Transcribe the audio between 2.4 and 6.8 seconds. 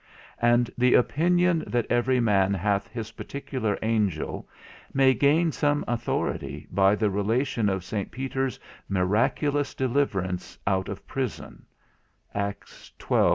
hath his particular angel may gain some authority